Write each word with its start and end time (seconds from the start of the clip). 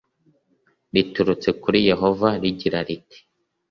riturutse 0.95 1.49
kuri 1.61 1.79
yehova 1.89 2.27
rigira 2.41 2.79
riti 2.87 3.19